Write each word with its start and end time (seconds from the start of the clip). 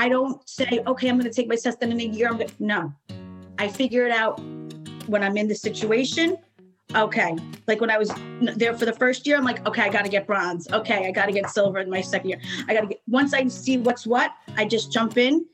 I 0.00 0.08
don't 0.08 0.48
say, 0.48 0.80
okay, 0.86 1.10
I'm 1.10 1.18
going 1.18 1.30
to 1.30 1.34
take 1.34 1.46
my 1.46 1.56
test 1.56 1.82
and 1.82 1.92
in 1.92 2.00
a 2.00 2.04
year. 2.04 2.28
I'm 2.28 2.38
going 2.38 2.50
no, 2.58 2.90
I 3.58 3.68
figure 3.68 4.06
it 4.06 4.12
out 4.12 4.40
when 5.08 5.22
I'm 5.22 5.36
in 5.36 5.46
the 5.46 5.54
situation. 5.54 6.38
Okay. 6.94 7.36
Like 7.66 7.82
when 7.82 7.90
I 7.90 7.98
was 7.98 8.10
there 8.56 8.72
for 8.72 8.86
the 8.86 8.94
first 8.94 9.26
year, 9.26 9.36
I'm 9.36 9.44
like, 9.44 9.66
okay, 9.68 9.82
I 9.82 9.90
got 9.90 10.04
to 10.04 10.08
get 10.08 10.26
bronze. 10.26 10.66
Okay. 10.72 11.06
I 11.06 11.10
got 11.10 11.26
to 11.26 11.32
get 11.32 11.50
silver 11.50 11.80
in 11.80 11.90
my 11.90 12.00
second 12.00 12.30
year. 12.30 12.40
I 12.66 12.72
got 12.72 12.80
to 12.80 12.86
get, 12.86 13.02
once 13.08 13.34
I 13.34 13.46
see 13.48 13.76
what's 13.76 14.06
what, 14.06 14.32
I 14.56 14.64
just 14.64 14.90
jump 14.90 15.18
in. 15.18 15.44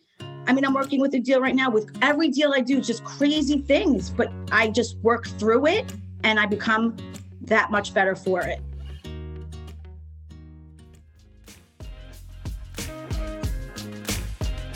I 0.47 0.53
mean, 0.53 0.65
I'm 0.65 0.75
working 0.75 1.01
with 1.01 1.13
a 1.15 1.19
deal 1.19 1.41
right 1.41 1.57
now 1.57 1.69
with 1.69 1.91
every 2.01 2.29
deal 2.29 2.53
I 2.55 2.61
do, 2.61 2.81
just 2.81 3.03
crazy 3.03 3.59
things, 3.59 4.11
but 4.11 4.31
I 4.53 4.69
just 4.69 4.97
work 4.99 5.27
through 5.27 5.67
it 5.67 5.93
and 6.23 6.39
I 6.39 6.47
become 6.47 6.97
that 7.41 7.73
much 7.73 7.93
better 7.93 8.15
for 8.15 8.43
it. 8.43 8.61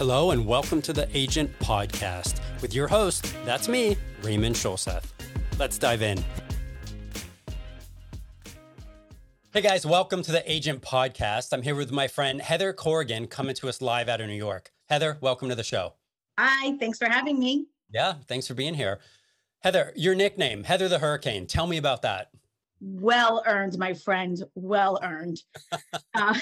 Hello, 0.01 0.31
and 0.31 0.47
welcome 0.47 0.81
to 0.81 0.95
the 0.95 1.07
Agent 1.15 1.51
Podcast 1.59 2.41
with 2.63 2.75
your 2.75 2.89
host, 2.89 3.37
that's 3.45 3.69
me, 3.69 3.99
Raymond 4.23 4.57
Schulseth. 4.57 5.05
Let's 5.59 5.77
dive 5.77 6.01
in. 6.01 6.25
Hey 9.53 9.61
guys, 9.61 9.85
welcome 9.85 10.23
to 10.23 10.33
the 10.33 10.51
Agent 10.51 10.81
Podcast. 10.81 11.53
I'm 11.53 11.61
here 11.61 11.75
with 11.75 11.93
my 11.93 12.09
friend 12.09 12.41
Heather 12.41 12.73
Corrigan 12.73 13.27
coming 13.27 13.55
to 13.57 13.69
us 13.69 13.83
live 13.83 14.09
out 14.09 14.23
of 14.23 14.29
New 14.29 14.33
York. 14.33 14.73
Heather, 14.89 15.19
welcome 15.21 15.51
to 15.51 15.55
the 15.55 15.63
show. 15.63 15.93
Hi, 16.39 16.79
thanks 16.79 16.97
for 16.97 17.05
having 17.05 17.39
me. 17.39 17.67
Yeah, 17.91 18.15
thanks 18.27 18.47
for 18.47 18.55
being 18.55 18.73
here. 18.73 19.01
Heather, 19.59 19.93
your 19.97 20.15
nickname, 20.15 20.65
Heather 20.65 20.89
the 20.89 21.01
Hurricane. 21.01 21.47
Tell 21.47 21.67
me 21.67 21.77
about 21.77 22.01
that. 22.01 22.31
Well 22.81 23.43
earned, 23.47 23.77
my 23.77 23.93
friend. 23.93 24.43
Well 24.55 24.99
earned. 25.03 25.43
uh, 26.15 26.35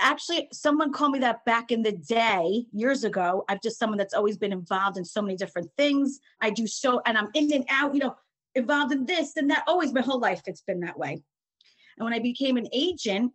actually 0.00 0.48
someone 0.52 0.92
called 0.92 1.12
me 1.12 1.18
that 1.18 1.44
back 1.44 1.70
in 1.70 1.82
the 1.82 1.92
day 1.92 2.64
years 2.72 3.04
ago 3.04 3.44
i'm 3.48 3.58
just 3.62 3.78
someone 3.78 3.98
that's 3.98 4.14
always 4.14 4.36
been 4.36 4.52
involved 4.52 4.98
in 4.98 5.04
so 5.04 5.22
many 5.22 5.36
different 5.36 5.70
things 5.76 6.18
i 6.40 6.50
do 6.50 6.66
so 6.66 7.00
and 7.06 7.16
i'm 7.16 7.28
in 7.34 7.52
and 7.52 7.64
out 7.70 7.94
you 7.94 8.00
know 8.00 8.14
involved 8.54 8.92
in 8.92 9.06
this 9.06 9.36
and 9.36 9.50
that 9.50 9.64
always 9.66 9.92
my 9.92 10.00
whole 10.00 10.20
life 10.20 10.42
it's 10.46 10.62
been 10.62 10.80
that 10.80 10.98
way 10.98 11.12
and 11.12 12.04
when 12.04 12.12
i 12.12 12.18
became 12.18 12.56
an 12.56 12.68
agent 12.72 13.32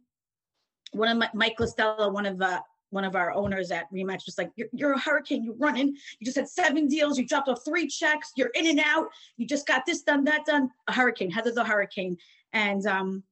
one 0.91 1.07
of 1.07 1.17
my 1.17 1.29
mike 1.33 1.57
Listella, 1.59 2.11
one 2.11 2.25
of 2.25 2.41
uh, 2.41 2.59
one 2.91 3.03
of 3.03 3.15
our 3.15 3.31
owners 3.31 3.71
at 3.71 3.91
Remax 3.93 4.25
was 4.25 4.35
like, 4.37 4.49
you're, 4.55 4.67
you're, 4.73 4.93
a 4.93 4.99
hurricane. 4.99 5.43
You're 5.43 5.55
running. 5.55 5.95
You 6.19 6.25
just 6.25 6.37
had 6.37 6.49
seven 6.49 6.87
deals. 6.87 7.19
You 7.19 7.27
dropped 7.27 7.47
off 7.47 7.63
three 7.63 7.87
checks. 7.87 8.31
You're 8.35 8.49
in 8.55 8.67
and 8.67 8.81
out. 8.83 9.07
You 9.37 9.45
just 9.45 9.67
got 9.67 9.85
this 9.85 10.01
done, 10.01 10.23
that 10.23 10.45
done. 10.45 10.69
A 10.87 10.93
hurricane. 10.93 11.29
Heather's 11.29 11.57
a 11.57 11.63
hurricane, 11.63 12.17
and 12.53 12.85
um, 12.87 13.23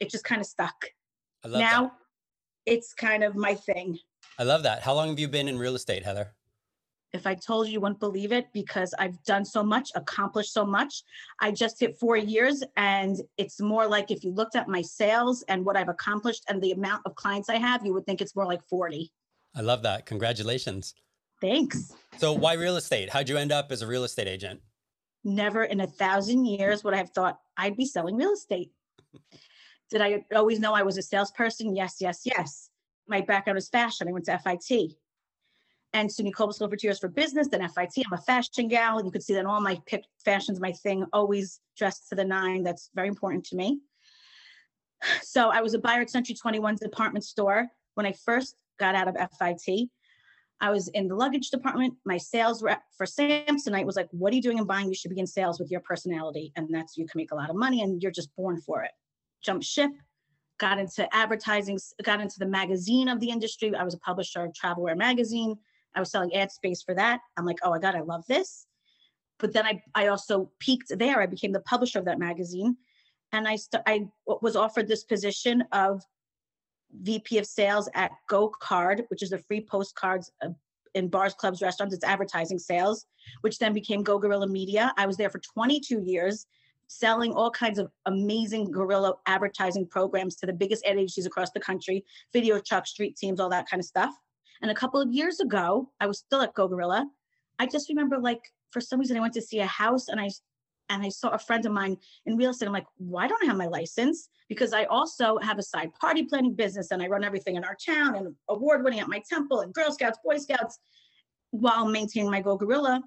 it 0.00 0.10
just 0.10 0.24
kind 0.24 0.40
of 0.40 0.46
stuck. 0.46 0.74
now, 1.44 1.82
that 1.82 1.92
it's 2.66 2.94
kind 2.94 3.24
of 3.24 3.34
my 3.36 3.54
thing. 3.54 3.98
I 4.38 4.44
love 4.44 4.62
that. 4.62 4.82
How 4.82 4.94
long 4.94 5.08
have 5.08 5.18
you 5.18 5.28
been 5.28 5.48
in 5.48 5.58
real 5.58 5.74
estate, 5.74 6.04
Heather? 6.04 6.34
If 7.12 7.26
I 7.26 7.34
told 7.34 7.66
you, 7.66 7.74
you 7.74 7.80
wouldn't 7.80 8.00
believe 8.00 8.32
it 8.32 8.46
because 8.54 8.94
I've 8.98 9.22
done 9.24 9.44
so 9.44 9.62
much, 9.62 9.90
accomplished 9.94 10.54
so 10.54 10.64
much. 10.64 11.02
I 11.40 11.50
just 11.50 11.78
hit 11.78 11.98
four 11.98 12.16
years, 12.16 12.62
and 12.76 13.18
it's 13.36 13.60
more 13.60 13.86
like 13.86 14.10
if 14.10 14.24
you 14.24 14.32
looked 14.32 14.56
at 14.56 14.66
my 14.66 14.80
sales 14.80 15.42
and 15.48 15.62
what 15.64 15.76
I've 15.76 15.90
accomplished 15.90 16.44
and 16.48 16.62
the 16.62 16.72
amount 16.72 17.02
of 17.04 17.14
clients 17.14 17.50
I 17.50 17.56
have, 17.56 17.84
you 17.84 17.92
would 17.92 18.06
think 18.06 18.22
it's 18.22 18.34
more 18.34 18.46
like 18.46 18.66
40. 18.66 19.12
I 19.54 19.60
love 19.60 19.82
that. 19.82 20.06
Congratulations. 20.06 20.94
Thanks. 21.42 21.92
So, 22.16 22.32
why 22.32 22.54
real 22.54 22.76
estate? 22.76 23.10
How'd 23.10 23.28
you 23.28 23.36
end 23.36 23.52
up 23.52 23.70
as 23.72 23.82
a 23.82 23.86
real 23.86 24.04
estate 24.04 24.28
agent? 24.28 24.60
Never 25.24 25.64
in 25.64 25.80
a 25.80 25.86
thousand 25.86 26.46
years 26.46 26.82
would 26.82 26.94
I 26.94 26.98
have 26.98 27.10
thought 27.10 27.40
I'd 27.58 27.76
be 27.76 27.84
selling 27.84 28.16
real 28.16 28.32
estate. 28.32 28.70
Did 29.92 30.00
I 30.00 30.24
always 30.34 30.58
know 30.58 30.72
I 30.72 30.82
was 30.82 30.96
a 30.96 31.02
salesperson? 31.02 31.76
Yes, 31.76 31.96
yes, 32.00 32.22
yes. 32.24 32.70
My 33.06 33.20
background 33.20 33.58
is 33.58 33.68
fashion. 33.68 34.08
I 34.08 34.12
went 34.12 34.24
to 34.24 34.38
FIT. 34.38 34.92
And 35.92 36.08
SUNY 36.08 36.32
Cobleskill 36.32 36.70
for 36.70 36.76
two 36.76 36.86
years 36.86 36.98
for 36.98 37.08
business, 37.08 37.48
then 37.48 37.60
FIT. 37.68 38.06
I'm 38.06 38.14
a 38.14 38.22
fashion 38.22 38.68
gal. 38.68 39.04
You 39.04 39.10
could 39.10 39.22
see 39.22 39.34
that 39.34 39.44
all 39.44 39.60
my 39.60 39.78
pick 39.84 40.04
fashion's 40.24 40.60
my 40.60 40.72
thing, 40.72 41.04
always 41.12 41.60
dressed 41.76 42.08
to 42.08 42.14
the 42.14 42.24
nine. 42.24 42.62
That's 42.62 42.88
very 42.94 43.08
important 43.08 43.44
to 43.46 43.56
me. 43.56 43.80
So 45.22 45.50
I 45.50 45.60
was 45.60 45.74
a 45.74 45.78
buyer 45.78 46.00
at 46.00 46.08
Century 46.08 46.36
21 46.36 46.76
department 46.76 47.24
store 47.24 47.68
when 47.94 48.06
I 48.06 48.12
first 48.12 48.56
got 48.78 48.94
out 48.94 49.08
of 49.08 49.16
FIT. 49.38 49.90
I 50.62 50.70
was 50.70 50.88
in 50.88 51.06
the 51.08 51.16
luggage 51.16 51.50
department. 51.50 51.94
My 52.06 52.16
sales 52.16 52.62
rep 52.62 52.82
for 52.96 53.04
Samsonite 53.04 53.84
was 53.84 53.96
like, 53.96 54.08
What 54.12 54.32
are 54.32 54.36
you 54.36 54.42
doing 54.42 54.56
in 54.56 54.64
buying? 54.64 54.88
You 54.88 54.94
should 54.94 55.10
be 55.10 55.20
in 55.20 55.26
sales 55.26 55.60
with 55.60 55.70
your 55.70 55.80
personality. 55.80 56.50
And 56.56 56.72
that's 56.72 56.96
you 56.96 57.04
can 57.04 57.18
make 57.18 57.32
a 57.32 57.34
lot 57.34 57.50
of 57.50 57.56
money 57.56 57.82
and 57.82 58.00
you're 58.00 58.12
just 58.12 58.34
born 58.36 58.58
for 58.58 58.84
it 58.84 58.92
jumped 59.42 59.64
ship, 59.64 59.90
got 60.58 60.78
into 60.78 61.12
advertising, 61.14 61.78
got 62.02 62.20
into 62.20 62.38
the 62.38 62.46
magazine 62.46 63.08
of 63.08 63.20
the 63.20 63.30
industry. 63.30 63.74
I 63.74 63.84
was 63.84 63.94
a 63.94 63.98
publisher 63.98 64.44
of 64.44 64.52
Travelware 64.52 64.96
magazine. 64.96 65.56
I 65.94 66.00
was 66.00 66.10
selling 66.10 66.34
ad 66.34 66.50
space 66.50 66.82
for 66.82 66.94
that. 66.94 67.20
I'm 67.36 67.44
like, 67.44 67.58
oh 67.62 67.70
my 67.70 67.78
God, 67.78 67.94
I 67.94 68.00
love 68.00 68.24
this. 68.28 68.66
But 69.38 69.52
then 69.52 69.66
I, 69.66 69.82
I 69.94 70.06
also 70.06 70.50
peaked 70.60 70.96
there. 70.96 71.20
I 71.20 71.26
became 71.26 71.52
the 71.52 71.60
publisher 71.60 71.98
of 71.98 72.04
that 72.04 72.18
magazine. 72.18 72.76
And 73.32 73.48
I, 73.48 73.56
st- 73.56 73.82
I 73.86 74.06
was 74.26 74.56
offered 74.56 74.88
this 74.88 75.04
position 75.04 75.64
of 75.72 76.02
VP 77.00 77.38
of 77.38 77.46
sales 77.46 77.88
at 77.94 78.12
Go 78.28 78.48
Card, 78.48 79.04
which 79.08 79.22
is 79.22 79.30
the 79.30 79.38
free 79.38 79.60
postcards 79.60 80.30
uh, 80.42 80.50
in 80.94 81.08
bars, 81.08 81.34
clubs, 81.34 81.62
restaurants. 81.62 81.94
It's 81.94 82.04
advertising 82.04 82.58
sales, 82.58 83.06
which 83.40 83.58
then 83.58 83.72
became 83.72 84.02
Go 84.02 84.18
Guerrilla 84.18 84.46
Media. 84.46 84.92
I 84.96 85.06
was 85.06 85.16
there 85.16 85.30
for 85.30 85.40
22 85.40 86.00
years 86.00 86.46
selling 86.92 87.32
all 87.32 87.50
kinds 87.50 87.78
of 87.78 87.90
amazing 88.06 88.70
guerrilla 88.70 89.14
advertising 89.26 89.86
programs 89.86 90.36
to 90.36 90.46
the 90.46 90.52
biggest 90.52 90.84
ad 90.84 90.96
agencies 90.96 91.26
across 91.26 91.50
the 91.50 91.60
country, 91.60 92.04
video 92.32 92.60
truck, 92.60 92.86
street 92.86 93.16
teams, 93.16 93.40
all 93.40 93.48
that 93.48 93.68
kind 93.68 93.80
of 93.80 93.86
stuff. 93.86 94.14
And 94.60 94.70
a 94.70 94.74
couple 94.74 95.00
of 95.00 95.12
years 95.12 95.40
ago, 95.40 95.90
I 96.00 96.06
was 96.06 96.18
still 96.18 96.42
at 96.42 96.54
Go 96.54 96.68
Guerrilla. 96.68 97.06
I 97.58 97.66
just 97.66 97.88
remember 97.88 98.18
like 98.18 98.42
for 98.70 98.80
some 98.80 99.00
reason 99.00 99.16
I 99.16 99.20
went 99.20 99.34
to 99.34 99.42
see 99.42 99.60
a 99.60 99.66
house 99.66 100.08
and 100.08 100.20
I 100.20 100.30
and 100.88 101.02
I 101.02 101.08
saw 101.08 101.30
a 101.30 101.38
friend 101.38 101.64
of 101.64 101.72
mine 101.72 101.96
in 102.26 102.36
real 102.36 102.50
estate. 102.50 102.66
I'm 102.66 102.72
like, 102.72 102.86
why 102.98 103.26
don't 103.26 103.42
I 103.42 103.46
have 103.46 103.56
my 103.56 103.66
license? 103.66 104.28
Because 104.48 104.74
I 104.74 104.84
also 104.84 105.38
have 105.38 105.58
a 105.58 105.62
side 105.62 105.94
party 105.94 106.24
planning 106.24 106.54
business 106.54 106.90
and 106.90 107.02
I 107.02 107.06
run 107.06 107.24
everything 107.24 107.56
in 107.56 107.64
our 107.64 107.76
town 107.76 108.16
and 108.16 108.34
award 108.50 108.84
winning 108.84 109.00
at 109.00 109.08
my 109.08 109.22
temple 109.26 109.60
and 109.60 109.72
Girl 109.72 109.90
Scouts, 109.90 110.18
Boy 110.22 110.36
Scouts, 110.36 110.78
while 111.50 111.86
maintaining 111.86 112.30
my 112.30 112.42
Go 112.42 112.56
Guerrilla 112.56 113.02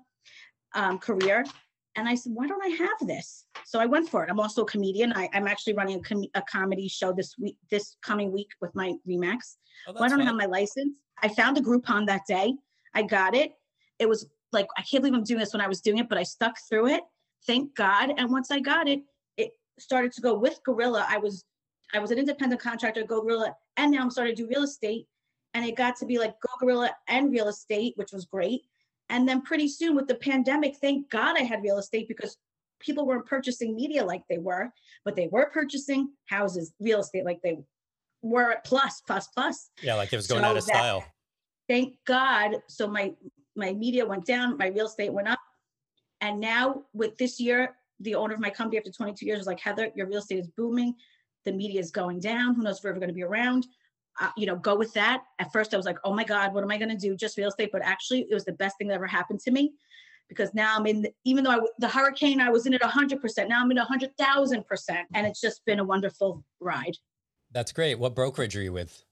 um, 0.73 0.97
career. 0.97 1.45
And 1.95 2.09
I 2.09 2.15
said, 2.15 2.33
why 2.33 2.47
don't 2.47 2.61
I 2.61 2.75
have 2.75 3.07
this? 3.07 3.45
So 3.63 3.79
I 3.79 3.85
went 3.85 4.09
for 4.09 4.23
it. 4.23 4.29
I'm 4.29 4.39
also 4.39 4.63
a 4.63 4.65
comedian. 4.65 5.13
I, 5.13 5.29
am 5.33 5.47
actually 5.47 5.73
running 5.73 5.99
a, 5.99 6.01
com- 6.01 6.25
a, 6.33 6.41
comedy 6.41 6.87
show 6.87 7.13
this 7.13 7.37
week, 7.37 7.57
this 7.71 7.95
coming 8.01 8.31
week 8.31 8.49
with 8.61 8.75
my 8.75 8.93
Remax. 9.07 9.55
Oh, 9.87 9.93
why 9.93 10.09
don't 10.09 10.19
fun. 10.19 10.21
I 10.21 10.25
have 10.25 10.35
my 10.35 10.45
license? 10.45 10.99
I 11.23 11.29
found 11.29 11.57
a 11.57 11.61
Groupon 11.61 12.05
that 12.07 12.21
day. 12.27 12.53
I 12.93 13.03
got 13.03 13.33
it. 13.33 13.53
It 13.99 14.09
was 14.09 14.27
like, 14.51 14.67
I 14.77 14.81
can't 14.81 15.03
believe 15.03 15.17
I'm 15.17 15.23
doing 15.23 15.39
this 15.39 15.53
when 15.53 15.61
I 15.61 15.67
was 15.67 15.81
doing 15.81 15.99
it, 15.99 16.09
but 16.09 16.17
I 16.17 16.23
stuck 16.23 16.55
through 16.69 16.87
it. 16.87 17.01
Thank 17.47 17.75
God. 17.75 18.13
And 18.17 18.29
once 18.29 18.51
I 18.51 18.59
got 18.59 18.87
it, 18.89 19.01
it 19.37 19.51
started 19.79 20.11
to 20.13 20.21
go 20.21 20.37
with 20.37 20.59
Gorilla. 20.65 21.05
I 21.07 21.17
was, 21.17 21.45
I 21.93 21.99
was 21.99 22.11
an 22.11 22.17
independent 22.17 22.61
contractor, 22.61 23.03
Go 23.03 23.21
Guerrilla, 23.21 23.55
and 23.77 23.91
now 23.91 24.01
I'm 24.01 24.11
starting 24.11 24.35
to 24.35 24.43
do 24.43 24.49
real 24.49 24.63
estate. 24.63 25.07
And 25.53 25.63
it 25.63 25.77
got 25.77 25.95
to 25.97 26.05
be 26.05 26.19
like 26.19 26.33
Go 26.41 26.49
Gorilla 26.59 26.91
and 27.07 27.31
real 27.31 27.47
estate, 27.47 27.93
which 27.95 28.11
was 28.11 28.25
great. 28.25 28.63
And 29.09 29.27
then 29.27 29.41
pretty 29.41 29.67
soon 29.67 29.95
with 29.95 30.07
the 30.07 30.15
pandemic, 30.15 30.77
thank 30.77 31.09
God 31.09 31.37
I 31.37 31.43
had 31.43 31.61
real 31.61 31.77
estate 31.77 32.07
because 32.07 32.37
people 32.79 33.05
weren't 33.05 33.25
purchasing 33.25 33.75
media 33.75 34.03
like 34.03 34.23
they 34.29 34.37
were, 34.37 34.71
but 35.03 35.15
they 35.15 35.27
were 35.27 35.49
purchasing 35.53 36.09
houses, 36.25 36.73
real 36.79 37.01
estate 37.01 37.25
like 37.25 37.39
they 37.43 37.59
were 38.21 38.51
at 38.51 38.65
plus, 38.65 39.01
plus, 39.05 39.27
plus. 39.27 39.69
Yeah, 39.81 39.95
like 39.95 40.11
it 40.11 40.15
was 40.15 40.27
going 40.27 40.41
so 40.41 40.47
out 40.47 40.57
of 40.57 40.65
that, 40.65 40.75
style. 40.75 41.05
Thank 41.67 41.95
God. 42.05 42.61
So 42.67 42.87
my 42.87 43.13
my 43.55 43.73
media 43.73 44.05
went 44.05 44.25
down, 44.25 44.57
my 44.57 44.67
real 44.67 44.87
estate 44.87 45.13
went 45.13 45.27
up. 45.27 45.39
And 46.21 46.39
now 46.39 46.83
with 46.93 47.17
this 47.17 47.39
year, 47.39 47.75
the 48.01 48.15
owner 48.15 48.33
of 48.33 48.39
my 48.39 48.49
company 48.49 48.77
after 48.77 48.91
22 48.91 49.25
years 49.25 49.37
was 49.37 49.47
like, 49.47 49.59
Heather, 49.59 49.91
your 49.95 50.07
real 50.07 50.19
estate 50.19 50.39
is 50.39 50.47
booming. 50.49 50.93
The 51.45 51.53
media 51.53 51.79
is 51.79 51.91
going 51.91 52.19
down. 52.19 52.55
Who 52.55 52.63
knows 52.63 52.79
if 52.79 52.83
we're 52.83 52.89
ever 52.89 52.99
going 52.99 53.09
to 53.09 53.15
be 53.15 53.23
around? 53.23 53.67
Uh, 54.19 54.29
you 54.37 54.45
know, 54.45 54.55
go 54.55 54.75
with 54.75 54.93
that. 54.93 55.23
At 55.39 55.51
first, 55.51 55.73
I 55.73 55.77
was 55.77 55.85
like, 55.85 55.97
oh 56.03 56.13
my 56.13 56.23
God, 56.23 56.53
what 56.53 56.63
am 56.63 56.71
I 56.71 56.77
going 56.77 56.89
to 56.89 56.97
do? 56.97 57.15
Just 57.15 57.37
real 57.37 57.49
estate. 57.49 57.69
But 57.71 57.81
actually, 57.81 58.21
it 58.29 58.33
was 58.33 58.45
the 58.45 58.53
best 58.53 58.77
thing 58.77 58.87
that 58.87 58.95
ever 58.95 59.07
happened 59.07 59.39
to 59.41 59.51
me 59.51 59.73
because 60.29 60.53
now 60.53 60.75
I'm 60.75 60.85
in, 60.85 61.03
the, 61.03 61.13
even 61.23 61.43
though 61.43 61.51
I, 61.51 61.59
the 61.79 61.87
hurricane, 61.87 62.41
I 62.41 62.49
was 62.49 62.65
in 62.65 62.73
it 62.73 62.81
100%. 62.81 63.47
Now 63.47 63.61
I'm 63.61 63.71
in 63.71 63.77
100,000%. 63.77 65.03
And 65.13 65.27
it's 65.27 65.41
just 65.41 65.65
been 65.65 65.79
a 65.79 65.83
wonderful 65.83 66.43
ride. 66.59 66.97
That's 67.51 67.71
great. 67.71 67.99
What 67.99 68.15
brokerage 68.15 68.55
are 68.55 68.61
you 68.61 68.73
with? 68.73 69.03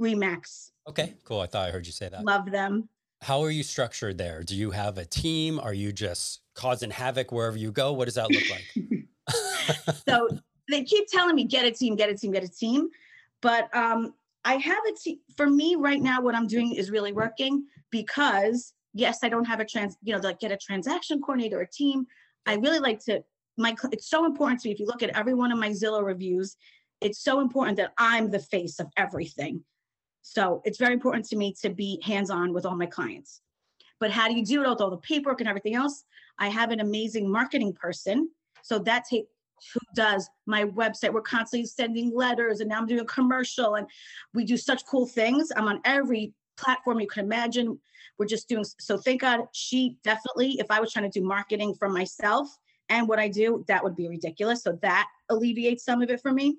Remax. 0.00 0.70
Okay, 0.88 1.14
cool. 1.24 1.40
I 1.40 1.46
thought 1.46 1.68
I 1.68 1.70
heard 1.70 1.86
you 1.86 1.92
say 1.92 2.08
that. 2.08 2.24
Love 2.24 2.50
them. 2.50 2.88
How 3.22 3.42
are 3.42 3.50
you 3.50 3.62
structured 3.62 4.18
there? 4.18 4.42
Do 4.42 4.54
you 4.54 4.70
have 4.70 4.98
a 4.98 5.04
team? 5.04 5.58
Are 5.58 5.72
you 5.72 5.92
just 5.92 6.40
causing 6.54 6.90
havoc 6.90 7.32
wherever 7.32 7.56
you 7.56 7.72
go? 7.72 7.92
What 7.92 8.04
does 8.04 8.14
that 8.14 8.30
look 8.30 8.44
like? 8.50 9.96
so 10.08 10.28
they 10.70 10.84
keep 10.84 11.08
telling 11.08 11.34
me, 11.34 11.44
get 11.44 11.64
a 11.64 11.70
team, 11.70 11.96
get 11.96 12.10
a 12.10 12.14
team, 12.14 12.32
get 12.32 12.44
a 12.44 12.48
team. 12.48 12.88
But 13.40 13.74
um, 13.74 14.14
I 14.46 14.56
have 14.58 14.78
a 14.88 14.92
team. 14.92 15.18
For 15.36 15.50
me 15.50 15.74
right 15.74 16.00
now, 16.00 16.22
what 16.22 16.36
I'm 16.36 16.46
doing 16.46 16.72
is 16.74 16.90
really 16.90 17.12
working 17.12 17.66
because 17.90 18.72
yes, 18.94 19.18
I 19.24 19.28
don't 19.28 19.44
have 19.44 19.58
a 19.58 19.64
trans, 19.64 19.96
you 20.02 20.14
know, 20.14 20.20
like 20.20 20.38
get 20.38 20.52
a 20.52 20.56
transaction 20.56 21.20
coordinator, 21.20 21.60
a 21.60 21.68
team. 21.68 22.06
I 22.46 22.54
really 22.54 22.78
like 22.78 23.04
to. 23.06 23.22
My 23.58 23.74
it's 23.90 24.08
so 24.08 24.24
important 24.24 24.60
to 24.60 24.68
me. 24.68 24.72
If 24.72 24.78
you 24.78 24.86
look 24.86 25.02
at 25.02 25.10
every 25.10 25.34
one 25.34 25.50
of 25.50 25.58
my 25.58 25.70
Zillow 25.70 26.04
reviews, 26.04 26.56
it's 27.00 27.18
so 27.18 27.40
important 27.40 27.76
that 27.78 27.92
I'm 27.98 28.30
the 28.30 28.38
face 28.38 28.78
of 28.78 28.86
everything. 28.96 29.64
So 30.22 30.62
it's 30.64 30.78
very 30.78 30.94
important 30.94 31.24
to 31.26 31.36
me 31.36 31.54
to 31.62 31.70
be 31.70 32.00
hands 32.04 32.30
on 32.30 32.52
with 32.52 32.64
all 32.66 32.76
my 32.76 32.86
clients. 32.86 33.40
But 33.98 34.12
how 34.12 34.28
do 34.28 34.34
you 34.34 34.44
do 34.44 34.62
it 34.62 34.68
with 34.68 34.80
all 34.80 34.90
the 34.90 34.98
paperwork 34.98 35.40
and 35.40 35.48
everything 35.48 35.74
else? 35.74 36.04
I 36.38 36.50
have 36.50 36.70
an 36.70 36.80
amazing 36.80 37.30
marketing 37.30 37.72
person. 37.72 38.30
So 38.62 38.78
that 38.80 39.04
that's 39.10 39.26
who 39.72 39.80
does 39.94 40.28
my 40.46 40.64
website. 40.64 41.12
We're 41.12 41.22
constantly 41.22 41.66
sending 41.66 42.14
letters 42.14 42.60
and 42.60 42.68
now 42.68 42.78
I'm 42.78 42.86
doing 42.86 43.00
a 43.00 43.06
commercial 43.06 43.76
and 43.76 43.86
we 44.34 44.44
do 44.44 44.56
such 44.56 44.84
cool 44.86 45.06
things. 45.06 45.50
I'm 45.56 45.68
on 45.68 45.80
every 45.84 46.32
platform 46.56 47.00
you 47.00 47.06
can 47.06 47.24
imagine. 47.24 47.78
We're 48.18 48.26
just 48.26 48.48
doing 48.48 48.64
so 48.78 48.96
thank 48.96 49.20
God 49.20 49.40
she 49.52 49.98
definitely, 50.02 50.58
if 50.58 50.70
I 50.70 50.80
was 50.80 50.92
trying 50.92 51.10
to 51.10 51.20
do 51.20 51.24
marketing 51.26 51.74
for 51.74 51.88
myself 51.88 52.48
and 52.88 53.08
what 53.08 53.18
I 53.18 53.28
do, 53.28 53.64
that 53.68 53.82
would 53.82 53.96
be 53.96 54.08
ridiculous. 54.08 54.62
So 54.62 54.78
that 54.82 55.08
alleviates 55.28 55.84
some 55.84 56.02
of 56.02 56.10
it 56.10 56.20
for 56.20 56.32
me. 56.32 56.58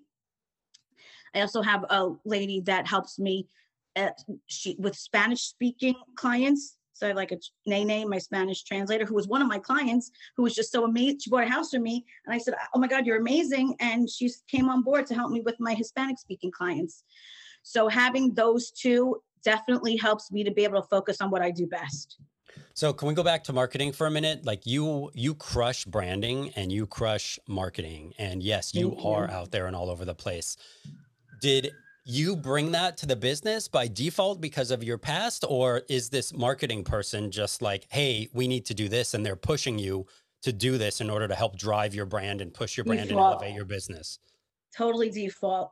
I 1.34 1.42
also 1.42 1.62
have 1.62 1.86
a 1.90 2.10
lady 2.26 2.62
that 2.62 2.88
helps 2.88 3.20
me 3.20 3.48
at, 3.96 4.20
she, 4.48 4.76
with 4.80 4.96
Spanish 4.96 5.42
speaking 5.42 5.96
clients. 6.16 6.77
So 6.98 7.08
I 7.08 7.12
like 7.12 7.32
a 7.32 7.38
Nene, 7.68 8.10
my 8.10 8.18
Spanish 8.18 8.64
translator, 8.64 9.06
who 9.06 9.14
was 9.14 9.28
one 9.28 9.42
of 9.42 9.48
my 9.48 9.60
clients, 9.60 10.10
who 10.36 10.44
was 10.44 10.56
just 10.56 10.72
so 10.72 10.84
amazing. 10.84 11.20
She 11.20 11.30
bought 11.30 11.44
a 11.44 11.50
house 11.50 11.70
for 11.70 11.80
me, 11.80 12.04
and 12.26 12.34
I 12.34 12.40
said, 12.40 12.56
"Oh 12.74 12.80
my 12.80 12.88
God, 12.88 13.06
you're 13.06 13.20
amazing!" 13.20 13.76
And 13.80 14.10
she 14.10 14.32
came 14.48 14.68
on 14.68 14.82
board 14.82 15.06
to 15.08 15.14
help 15.14 15.32
me 15.32 15.42
with 15.42 15.56
my 15.60 15.76
Hispanic 15.76 16.18
speaking 16.18 16.52
clients. 16.52 17.04
So 17.62 17.88
having 17.88 18.34
those 18.34 18.72
two 18.72 19.22
definitely 19.44 19.96
helps 19.96 20.32
me 20.32 20.44
to 20.44 20.52
be 20.52 20.64
able 20.64 20.82
to 20.82 20.88
focus 20.88 21.22
on 21.22 21.30
what 21.30 21.44
I 21.44 21.52
do 21.52 21.68
best. 21.68 22.18
So 22.74 22.94
can 22.94 23.08
we 23.08 23.14
go 23.14 23.24
back 23.24 23.44
to 23.46 23.54
marketing 23.54 23.92
for 23.92 24.08
a 24.08 24.12
minute? 24.12 24.44
Like 24.44 24.66
you, 24.66 25.12
you 25.14 25.36
crush 25.36 25.86
branding 25.86 26.52
and 26.56 26.72
you 26.72 26.88
crush 26.88 27.38
marketing, 27.48 28.14
and 28.18 28.42
yes, 28.42 28.74
you 28.74 28.90
Thank 28.90 29.06
are 29.06 29.30
out 29.30 29.52
there 29.52 29.68
and 29.68 29.76
all 29.76 29.92
over 29.92 30.04
the 30.04 30.16
place. 30.16 30.58
Did 31.40 31.74
you 32.09 32.38
bring 32.38 32.71
that 32.71 32.95
to 32.95 33.06
the 33.06 33.18
business 33.18 33.68
by 33.68 33.86
default 33.86 34.39
because 34.39 34.71
of 34.71 34.81
your 34.81 34.98
past, 34.98 35.44
or 35.48 35.81
is 35.89 36.07
this 36.07 36.33
marketing 36.33 36.86
person 36.86 37.30
just 37.30 37.62
like, 37.62 37.86
hey, 37.89 38.30
we 38.31 38.48
need 38.48 38.65
to 38.65 38.74
do 38.74 38.88
this, 38.88 39.13
and 39.13 39.25
they're 39.25 39.36
pushing 39.36 39.77
you 39.77 40.06
to 40.42 40.54
do 40.54 40.77
this 40.77 41.01
in 41.01 41.09
order 41.09 41.27
to 41.27 41.36
help 41.36 41.57
drive 41.57 41.94
your 41.94 42.06
brand 42.06 42.39
and 42.39 42.54
push 42.54 42.77
your 42.77 42.86
brand 42.86 43.09
default. 43.09 43.33
and 43.33 43.42
elevate 43.42 43.56
your 43.56 43.65
business? 43.65 44.19
Totally 44.74 45.09
default. 45.09 45.71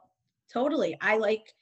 Totally. 0.51 0.97
I 0.99 1.15
like 1.15 1.53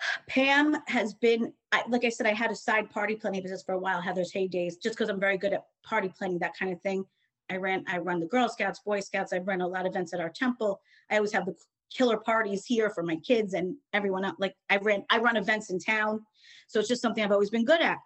Pam 0.28 0.76
has 0.86 1.14
been, 1.14 1.50
I, 1.72 1.82
like 1.88 2.04
I 2.04 2.10
said, 2.10 2.26
I 2.26 2.34
had 2.34 2.50
a 2.50 2.56
side 2.56 2.90
party 2.90 3.14
planning 3.14 3.40
business 3.40 3.62
for 3.62 3.72
a 3.72 3.78
while, 3.78 4.02
Heather's 4.02 4.32
Heydays, 4.32 4.74
just 4.82 4.96
because 4.96 5.08
I'm 5.08 5.20
very 5.20 5.38
good 5.38 5.54
at 5.54 5.64
party 5.82 6.12
planning, 6.16 6.38
that 6.40 6.56
kind 6.58 6.72
of 6.72 6.80
thing. 6.82 7.06
I 7.48 7.56
ran, 7.56 7.84
I 7.88 7.98
run 7.98 8.20
the 8.20 8.26
Girl 8.26 8.50
Scouts, 8.50 8.80
Boy 8.80 9.00
Scouts. 9.00 9.32
I 9.32 9.38
run 9.38 9.62
a 9.62 9.66
lot 9.66 9.86
of 9.86 9.92
events 9.92 10.12
at 10.12 10.20
our 10.20 10.30
temple. 10.30 10.80
I 11.10 11.16
always 11.16 11.32
have 11.32 11.46
the 11.46 11.54
killer 11.96 12.16
parties 12.16 12.64
here 12.66 12.90
for 12.90 13.02
my 13.02 13.16
kids 13.16 13.54
and 13.54 13.76
everyone 13.92 14.24
else. 14.24 14.36
Like 14.38 14.54
I 14.70 14.76
ran, 14.76 15.04
I 15.10 15.18
run 15.18 15.36
events 15.36 15.70
in 15.70 15.78
town. 15.78 16.20
So 16.68 16.80
it's 16.80 16.88
just 16.88 17.02
something 17.02 17.22
I've 17.22 17.32
always 17.32 17.50
been 17.50 17.64
good 17.64 17.80
at. 17.80 17.98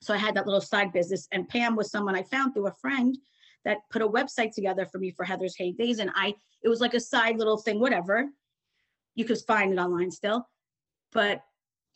So 0.00 0.12
I 0.14 0.16
had 0.16 0.34
that 0.34 0.46
little 0.46 0.60
side 0.60 0.92
business 0.92 1.28
and 1.32 1.48
Pam 1.48 1.76
was 1.76 1.90
someone 1.90 2.16
I 2.16 2.22
found 2.24 2.54
through 2.54 2.66
a 2.66 2.74
friend 2.80 3.16
that 3.64 3.78
put 3.90 4.02
a 4.02 4.08
website 4.08 4.52
together 4.54 4.86
for 4.86 4.98
me 4.98 5.10
for 5.10 5.24
Heather's 5.24 5.56
Hay 5.56 5.72
Days. 5.72 5.98
And 5.98 6.10
I, 6.14 6.34
it 6.62 6.68
was 6.68 6.80
like 6.80 6.94
a 6.94 7.00
side 7.00 7.38
little 7.38 7.56
thing, 7.56 7.78
whatever. 7.78 8.28
You 9.14 9.24
could 9.24 9.38
find 9.46 9.72
it 9.72 9.78
online 9.78 10.10
still. 10.10 10.48
But 11.12 11.42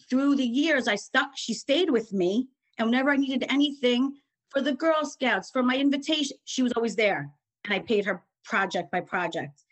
through 0.08 0.36
the 0.36 0.44
years, 0.44 0.86
I 0.86 0.94
stuck, 0.94 1.30
she 1.34 1.54
stayed 1.54 1.90
with 1.90 2.12
me. 2.12 2.48
And 2.78 2.88
whenever 2.88 3.10
I 3.10 3.16
needed 3.16 3.46
anything 3.48 4.14
for 4.50 4.60
the 4.60 4.74
Girl 4.74 5.04
Scouts, 5.04 5.50
for 5.50 5.62
my 5.62 5.76
invitation, 5.76 6.36
she 6.44 6.62
was 6.62 6.72
always 6.72 6.94
there. 6.94 7.30
And 7.64 7.74
I 7.74 7.80
paid 7.80 8.04
her 8.04 8.22
project 8.44 8.92
by 8.92 9.00
project. 9.00 9.64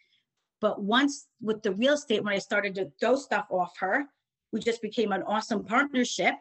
But 0.65 0.81
once 0.83 1.27
with 1.43 1.63
the 1.63 1.73
real 1.73 1.93
estate, 1.93 2.25
when 2.25 2.33
I 2.33 2.39
started 2.39 2.75
to 2.77 2.91
throw 2.99 3.17
stuff 3.17 3.45
off 3.51 3.77
her, 3.81 4.07
we 4.51 4.61
just 4.61 4.81
became 4.81 5.13
an 5.13 5.23
awesome 5.25 5.63
partnership. 5.63 6.37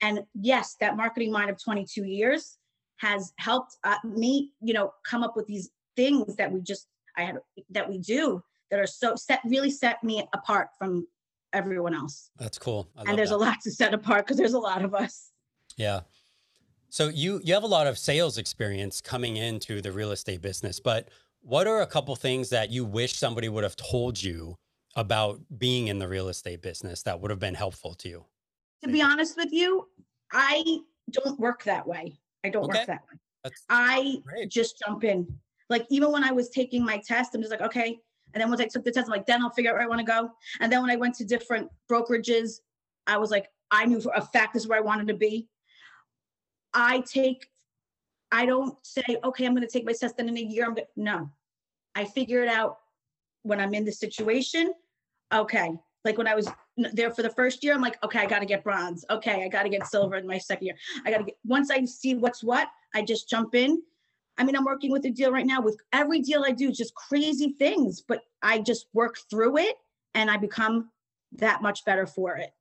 And 0.00 0.20
yes, 0.32 0.76
that 0.80 0.96
marketing 0.96 1.30
mind 1.30 1.50
of 1.50 1.62
22 1.62 2.04
years 2.04 2.56
has 2.96 3.34
helped 3.36 3.76
uh, 3.84 3.96
me, 4.04 4.52
you 4.62 4.72
know, 4.72 4.92
come 5.06 5.22
up 5.22 5.36
with 5.36 5.46
these 5.46 5.68
things 5.96 6.34
that 6.36 6.50
we 6.50 6.62
just, 6.62 6.86
I 7.18 7.24
had, 7.24 7.40
that 7.68 7.86
we 7.86 7.98
do 7.98 8.42
that 8.70 8.80
are 8.80 8.86
so 8.86 9.16
set, 9.16 9.40
really 9.44 9.70
set 9.70 10.02
me 10.02 10.26
apart 10.32 10.68
from 10.78 11.06
everyone 11.52 11.94
else. 11.94 12.30
That's 12.38 12.58
cool. 12.58 12.88
And 12.96 13.18
there's 13.18 13.28
that. 13.28 13.36
a 13.36 13.44
lot 13.44 13.56
to 13.64 13.70
set 13.70 13.92
apart 13.92 14.24
because 14.24 14.38
there's 14.38 14.54
a 14.54 14.58
lot 14.58 14.82
of 14.82 14.94
us. 14.94 15.30
Yeah. 15.76 16.00
So 16.88 17.08
you 17.08 17.42
you 17.44 17.52
have 17.52 17.64
a 17.64 17.66
lot 17.66 17.86
of 17.86 17.98
sales 17.98 18.38
experience 18.38 19.02
coming 19.02 19.36
into 19.36 19.82
the 19.82 19.92
real 19.92 20.12
estate 20.12 20.40
business, 20.40 20.80
but 20.80 21.10
what 21.42 21.66
are 21.66 21.80
a 21.80 21.86
couple 21.86 22.14
things 22.16 22.50
that 22.50 22.70
you 22.70 22.84
wish 22.84 23.14
somebody 23.14 23.48
would 23.48 23.64
have 23.64 23.76
told 23.76 24.22
you 24.22 24.58
about 24.96 25.40
being 25.58 25.88
in 25.88 25.98
the 25.98 26.08
real 26.08 26.28
estate 26.28 26.62
business 26.62 27.02
that 27.04 27.20
would 27.20 27.30
have 27.30 27.40
been 27.40 27.54
helpful 27.54 27.94
to 27.94 28.08
you? 28.08 28.24
To 28.84 28.90
be 28.90 29.02
honest 29.02 29.36
with 29.36 29.52
you, 29.52 29.88
I 30.32 30.80
don't 31.10 31.38
work 31.38 31.64
that 31.64 31.86
way. 31.86 32.18
I 32.44 32.48
don't 32.48 32.64
okay. 32.64 32.78
work 32.78 32.86
that 32.86 33.02
way. 33.10 33.18
That's 33.44 33.64
I 33.68 34.16
great. 34.24 34.50
just 34.50 34.82
jump 34.84 35.04
in. 35.04 35.26
Like 35.70 35.86
even 35.90 36.12
when 36.12 36.24
I 36.24 36.32
was 36.32 36.48
taking 36.50 36.84
my 36.84 37.00
test, 37.06 37.34
I'm 37.34 37.40
just 37.40 37.50
like, 37.50 37.60
okay. 37.60 37.98
And 38.34 38.40
then 38.40 38.48
once 38.48 38.60
I 38.60 38.66
took 38.66 38.84
the 38.84 38.92
test, 38.92 39.06
I'm 39.06 39.12
like, 39.12 39.26
then 39.26 39.42
I'll 39.42 39.50
figure 39.50 39.70
out 39.70 39.74
where 39.74 39.82
I 39.82 39.86
want 39.86 40.00
to 40.00 40.06
go. 40.06 40.30
And 40.60 40.70
then 40.70 40.82
when 40.82 40.90
I 40.90 40.96
went 40.96 41.14
to 41.16 41.24
different 41.24 41.68
brokerages, 41.90 42.60
I 43.06 43.16
was 43.16 43.30
like, 43.30 43.48
I 43.70 43.86
knew 43.86 44.00
for 44.00 44.12
a 44.14 44.20
fact 44.20 44.54
this 44.54 44.64
is 44.64 44.68
where 44.68 44.78
I 44.78 44.82
wanted 44.82 45.08
to 45.08 45.14
be. 45.14 45.48
I 46.74 47.00
take 47.00 47.46
I 48.30 48.46
don't 48.46 48.74
say, 48.84 49.02
okay, 49.24 49.46
I'm 49.46 49.54
going 49.54 49.66
to 49.66 49.72
take 49.72 49.84
my 49.84 49.92
test 49.92 50.16
and 50.18 50.28
in 50.28 50.36
a 50.36 50.40
year 50.40 50.64
I'm 50.64 50.74
going 50.74 50.86
no. 50.96 51.30
I 51.94 52.04
figure 52.04 52.42
it 52.42 52.48
out 52.48 52.78
when 53.42 53.60
I'm 53.60 53.74
in 53.74 53.84
the 53.84 53.92
situation. 53.92 54.72
Okay. 55.32 55.70
Like 56.04 56.18
when 56.18 56.28
I 56.28 56.34
was 56.34 56.48
there 56.92 57.10
for 57.10 57.22
the 57.22 57.30
first 57.30 57.64
year, 57.64 57.74
I'm 57.74 57.80
like, 57.80 58.02
okay, 58.04 58.20
I 58.20 58.26
got 58.26 58.38
to 58.40 58.46
get 58.46 58.62
bronze. 58.62 59.04
Okay. 59.10 59.44
I 59.44 59.48
got 59.48 59.64
to 59.64 59.68
get 59.68 59.86
silver 59.86 60.16
in 60.16 60.26
my 60.26 60.38
second 60.38 60.66
year. 60.66 60.76
I 61.04 61.10
got 61.10 61.18
to 61.18 61.24
get, 61.24 61.36
once 61.44 61.70
I 61.70 61.84
see 61.84 62.14
what's 62.14 62.42
what, 62.44 62.68
I 62.94 63.02
just 63.02 63.28
jump 63.28 63.54
in. 63.54 63.82
I 64.36 64.44
mean, 64.44 64.56
I'm 64.56 64.64
working 64.64 64.92
with 64.92 65.04
a 65.04 65.10
deal 65.10 65.32
right 65.32 65.46
now 65.46 65.60
with 65.60 65.76
every 65.92 66.20
deal 66.20 66.44
I 66.46 66.52
do, 66.52 66.70
just 66.70 66.94
crazy 66.94 67.56
things, 67.58 68.00
but 68.00 68.20
I 68.42 68.60
just 68.60 68.86
work 68.92 69.16
through 69.28 69.58
it 69.58 69.76
and 70.14 70.30
I 70.30 70.36
become 70.36 70.90
that 71.32 71.60
much 71.60 71.84
better 71.84 72.06
for 72.06 72.36
it. 72.36 72.52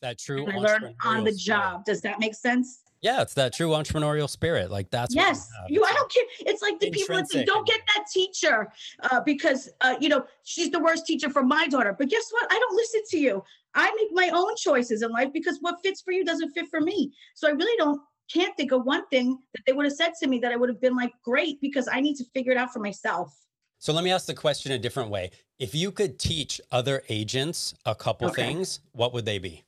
That 0.00 0.18
true. 0.18 0.46
And 0.46 0.54
I 0.54 0.56
learn 0.56 0.94
on 1.04 1.24
the 1.24 1.32
job. 1.32 1.84
Does 1.84 2.00
that 2.02 2.18
make 2.18 2.34
sense? 2.34 2.80
Yeah, 3.02 3.22
it's 3.22 3.34
that 3.34 3.54
true 3.54 3.70
entrepreneurial 3.70 4.28
spirit. 4.28 4.70
Like 4.70 4.90
that's 4.90 5.14
yes. 5.14 5.48
You, 5.68 5.82
I 5.84 5.92
don't 5.92 6.12
care. 6.12 6.24
It's 6.40 6.60
like 6.60 6.78
the 6.80 6.90
people 6.90 7.16
that 7.16 7.30
say, 7.30 7.44
don't 7.44 7.66
get 7.66 7.80
that 7.96 8.04
teacher 8.12 8.70
uh, 9.10 9.20
because 9.20 9.70
uh, 9.80 9.96
you 10.00 10.08
know 10.08 10.24
she's 10.44 10.70
the 10.70 10.80
worst 10.80 11.06
teacher 11.06 11.30
for 11.30 11.42
my 11.42 11.66
daughter. 11.66 11.94
But 11.98 12.10
guess 12.10 12.26
what? 12.30 12.46
I 12.52 12.58
don't 12.58 12.76
listen 12.76 13.00
to 13.10 13.18
you. 13.18 13.42
I 13.74 13.90
make 13.96 14.08
my 14.12 14.30
own 14.36 14.54
choices 14.56 15.02
in 15.02 15.10
life 15.10 15.32
because 15.32 15.58
what 15.60 15.76
fits 15.82 16.02
for 16.02 16.12
you 16.12 16.24
doesn't 16.24 16.50
fit 16.50 16.66
for 16.68 16.80
me. 16.80 17.12
So 17.34 17.48
I 17.48 17.52
really 17.52 17.76
don't 17.78 18.00
can't 18.32 18.56
think 18.56 18.72
of 18.72 18.84
one 18.84 19.06
thing 19.08 19.38
that 19.54 19.62
they 19.66 19.72
would 19.72 19.86
have 19.86 19.94
said 19.94 20.12
to 20.20 20.28
me 20.28 20.38
that 20.40 20.52
I 20.52 20.56
would 20.56 20.68
have 20.68 20.80
been 20.80 20.94
like 20.94 21.12
great 21.24 21.60
because 21.60 21.88
I 21.90 22.00
need 22.00 22.16
to 22.16 22.24
figure 22.34 22.52
it 22.52 22.58
out 22.58 22.72
for 22.72 22.80
myself. 22.80 23.34
So 23.78 23.92
let 23.94 24.04
me 24.04 24.12
ask 24.12 24.26
the 24.26 24.34
question 24.34 24.72
a 24.72 24.78
different 24.78 25.10
way. 25.10 25.30
If 25.58 25.74
you 25.74 25.90
could 25.90 26.18
teach 26.18 26.60
other 26.70 27.02
agents 27.08 27.74
a 27.86 27.94
couple 27.94 28.28
okay. 28.28 28.46
things, 28.46 28.80
what 28.92 29.14
would 29.14 29.24
they 29.24 29.38
be? 29.38 29.64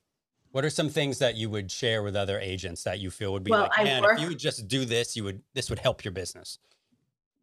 What 0.52 0.64
are 0.66 0.70
some 0.70 0.90
things 0.90 1.18
that 1.18 1.34
you 1.36 1.48
would 1.48 1.70
share 1.70 2.02
with 2.02 2.14
other 2.14 2.38
agents 2.38 2.82
that 2.84 3.00
you 3.00 3.10
feel 3.10 3.32
would 3.32 3.42
be 3.42 3.50
well, 3.50 3.70
like, 3.76 3.84
man, 3.84 4.02
work, 4.02 4.16
if 4.16 4.20
you 4.20 4.28
would 4.28 4.38
just 4.38 4.68
do 4.68 4.84
this, 4.84 5.16
you 5.16 5.24
would 5.24 5.42
this 5.54 5.70
would 5.70 5.78
help 5.78 6.04
your 6.04 6.12
business? 6.12 6.58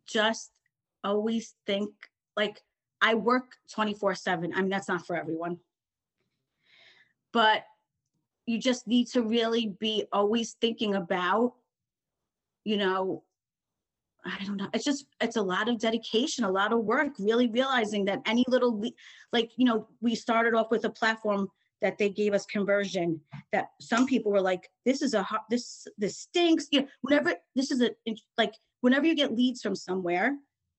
Just 0.06 0.52
always 1.04 1.56
think 1.66 1.90
like 2.38 2.64
I 3.02 3.16
work 3.16 3.58
24/7. 3.76 4.54
I 4.56 4.62
mean, 4.62 4.70
that's 4.70 4.88
not 4.88 5.06
for 5.06 5.16
everyone. 5.16 5.60
But 7.32 7.66
you 8.46 8.60
just 8.60 8.88
need 8.88 9.08
to 9.10 9.24
really 9.24 9.76
be 9.80 10.06
always 10.12 10.54
thinking 10.54 10.96
about, 10.96 11.54
you 12.64 12.78
know, 12.78 13.24
I 14.26 14.44
don't 14.46 14.58
know. 14.58 14.70
It's 14.74 14.84
just 14.84 15.06
it's 15.20 15.36
a 15.36 15.42
lot 15.42 15.68
of 15.68 15.80
dedication, 15.80 16.44
a 16.44 16.52
lot 16.52 16.74
of 16.74 16.80
work, 16.80 17.14
really 17.18 17.48
realizing 17.48 18.06
that 18.06 18.22
any 18.26 18.46
little 18.48 18.84
like, 19.34 19.52
you 19.56 19.66
know, 19.66 19.88
we 20.00 20.14
started 20.14 20.54
off 20.54 20.70
with 20.70 20.86
a 20.86 20.90
platform 20.90 21.50
that 21.82 21.98
they 21.98 22.10
gave 22.10 22.34
us 22.34 22.46
conversion 22.46 23.20
that 23.52 23.70
some 23.80 24.06
people 24.06 24.32
were 24.32 24.42
like 24.42 24.70
this 24.86 25.02
is 25.02 25.14
a 25.14 25.26
this 25.50 25.88
this 25.98 26.18
stinks 26.18 26.68
you 26.72 26.82
know 26.82 26.88
whenever 27.02 27.34
this 27.56 27.72
is 27.72 27.82
a 27.82 27.92
like 28.38 28.54
whenever 28.82 29.06
you 29.06 29.16
get 29.16 29.36
leads 29.36 29.62
from 29.62 29.76
somewhere 29.76 30.36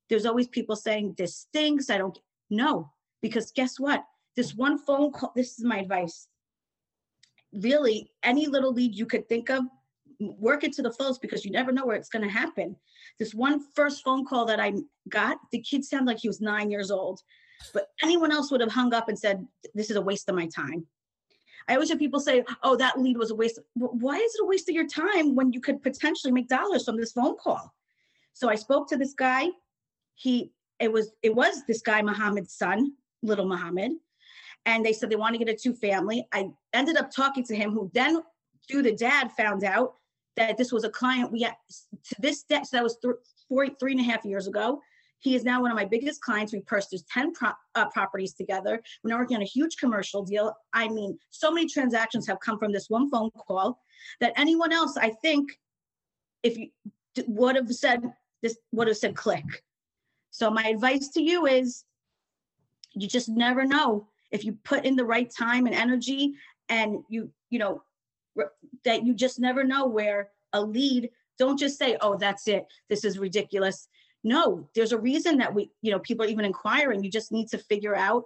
there's 0.09 0.27
always 0.27 0.49
people 0.49 0.77
saying 0.77 1.15
this 1.17 1.37
stinks 1.37 1.91
i 1.91 1.99
don't 1.99 2.19
know 2.51 2.91
because 3.23 3.51
guess 3.53 3.79
what? 3.79 4.05
This 4.37 4.55
one 4.55 4.79
phone 4.79 5.13
call 5.13 5.33
this 5.35 5.59
is 5.59 5.65
my 5.65 5.79
advice. 5.79 6.29
Really 7.53 8.11
any 8.23 8.47
little 8.47 8.73
lead 8.73 8.95
you 8.95 9.07
could 9.07 9.29
think 9.29 9.51
of 9.51 9.65
work 10.39 10.65
it 10.65 10.73
to 10.75 10.83
the 10.83 10.93
fullest 10.93 11.23
because 11.23 11.45
you 11.47 11.51
never 11.51 11.73
know 11.73 11.87
where 11.87 11.97
it's 11.97 12.11
going 12.11 12.25
to 12.25 12.31
happen. 12.31 12.77
This 13.19 13.35
one 13.35 13.65
first 13.75 14.05
phone 14.05 14.25
call 14.25 14.45
that 14.47 14.61
i 14.61 14.73
got 15.09 15.39
the 15.51 15.61
kid 15.61 15.85
sounded 15.85 16.07
like 16.07 16.21
he 16.21 16.29
was 16.29 16.41
nine 16.41 16.71
years 16.71 16.91
old 16.91 17.21
but 17.73 17.89
anyone 18.03 18.33
else 18.33 18.51
would 18.51 18.61
have 18.61 18.73
hung 18.73 18.95
up 18.95 19.09
and 19.09 19.19
said, 19.19 19.47
This 19.75 19.91
is 19.91 19.97
a 19.97 20.03
waste 20.03 20.29
of 20.29 20.35
my 20.35 20.47
time. 20.47 20.87
I 21.69 21.75
always 21.75 21.89
hear 21.89 21.99
people 21.99 22.21
say, 22.21 22.45
Oh, 22.63 22.77
that 22.77 23.01
lead 23.01 23.17
was 23.17 23.31
a 23.31 23.35
waste. 23.35 23.59
Why 23.75 24.17
is 24.17 24.35
it 24.35 24.43
a 24.43 24.47
waste 24.47 24.69
of 24.69 24.75
your 24.75 24.89
time 24.89 25.35
when 25.35 25.53
you 25.53 25.61
could 25.61 25.83
potentially 25.83 26.33
make 26.33 26.49
dollars 26.49 26.85
from 26.85 26.97
this 26.97 27.13
phone 27.13 27.37
call? 27.37 27.73
So 28.33 28.49
I 28.49 28.55
spoke 28.55 28.89
to 28.89 28.97
this 28.97 29.15
guy. 29.15 29.49
He 30.15 30.53
it 30.79 30.91
was 30.93 31.13
it 31.23 31.35
was 31.35 31.63
this 31.67 31.83
guy 31.83 32.03
Muhammad's 32.03 32.55
son, 32.55 32.93
little 33.23 33.47
Muhammad. 33.47 33.93
and 34.67 34.85
they 34.85 34.93
said 34.93 35.11
they 35.11 35.17
want 35.17 35.35
to 35.35 35.45
get 35.45 35.53
a 35.55 35.57
two 35.57 35.75
family. 35.75 36.27
I 36.33 36.51
ended 36.73 36.97
up 36.97 37.11
talking 37.11 37.45
to 37.45 37.57
him, 37.57 37.73
who 37.73 37.91
then 37.95 38.23
through 38.69 38.83
the 38.83 38.95
dad 38.95 39.33
found 39.33 39.65
out 39.65 39.95
that 40.37 40.57
this 40.57 40.73
was 40.73 40.85
a 40.85 40.91
client 40.91 41.33
we 41.33 41.43
had 41.43 41.57
to 42.09 42.17
this 42.21 42.43
day. 42.45 42.61
So 42.65 42.77
that 42.77 42.83
was 42.83 42.97
th- 42.99 43.15
four, 43.49 43.69
three 43.69 43.93
and 43.93 44.01
a 44.01 44.05
half 44.05 44.25
years 44.25 44.47
ago. 44.47 44.81
He 45.21 45.35
is 45.35 45.45
now 45.45 45.61
one 45.61 45.71
of 45.71 45.77
my 45.77 45.85
biggest 45.85 46.23
clients. 46.23 46.53
We 46.53 46.61
purchased 46.61 47.09
10 47.09 47.33
pro- 47.35 47.53
uh, 47.75 47.89
properties 47.91 48.33
together. 48.33 48.83
We're 49.03 49.11
now 49.11 49.19
working 49.19 49.37
on 49.37 49.43
a 49.43 49.47
huge 49.47 49.77
commercial 49.77 50.25
deal. 50.25 50.55
I 50.73 50.89
mean, 50.89 51.19
so 51.29 51.51
many 51.51 51.69
transactions 51.69 52.27
have 52.27 52.41
come 52.41 52.59
from 52.59 52.73
this 52.73 52.89
one 52.89 53.11
phone 53.11 53.31
call 53.31 53.79
that 54.21 54.33
anyone 54.37 54.73
else, 54.73 54.97
I 54.97 55.11
think, 55.11 55.59
if 56.43 56.57
you 56.57 56.69
would 57.27 57.57
have 57.57 57.71
said 57.71 58.03
this, 58.43 58.57
would 58.73 58.89
have 58.89 58.97
said 58.97 59.15
click. 59.15 59.45
So 60.31 60.51
my 60.51 60.65
advice 60.65 61.09
to 61.11 61.23
you 61.23 61.47
is 61.47 61.85
you 62.95 63.07
just 63.07 63.29
never 63.29 63.65
know 63.65 64.09
if 64.31 64.45
you 64.45 64.57
put 64.65 64.87
in 64.87 64.97
the 64.97 65.05
right 65.05 65.31
time 65.31 65.67
and 65.67 65.75
energy 65.75 66.33
and 66.71 67.05
you, 67.09 67.31
you 67.51 67.59
know, 67.59 67.83
that 68.85 69.05
you 69.05 69.13
just 69.13 69.39
never 69.39 69.65
know 69.65 69.87
where 69.87 70.31
a 70.53 70.63
lead 70.63 71.11
don't 71.39 71.59
just 71.59 71.79
say 71.79 71.97
oh 72.01 72.17
that's 72.17 72.47
it 72.49 72.67
this 72.89 73.05
is 73.05 73.19
ridiculous 73.19 73.89
no 74.23 74.69
there's 74.75 74.93
a 74.93 74.99
reason 74.99 75.39
that 75.39 75.55
we 75.55 75.71
you 75.83 75.91
know 75.91 75.99
people 75.99 76.25
are 76.25 76.29
even 76.29 76.45
inquiring. 76.45 77.03
You 77.03 77.11
just 77.11 77.33
need 77.33 77.49
to 77.49 77.59
figure 77.59 77.95
out 77.95 78.25